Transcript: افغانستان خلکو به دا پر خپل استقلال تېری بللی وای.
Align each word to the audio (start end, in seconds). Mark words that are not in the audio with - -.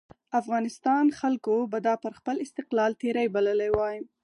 افغانستان 0.39 1.05
خلکو 1.19 1.55
به 1.71 1.79
دا 1.87 1.93
پر 2.03 2.13
خپل 2.19 2.35
استقلال 2.45 2.91
تېری 3.01 3.27
بللی 3.35 3.69
وای. 3.77 3.97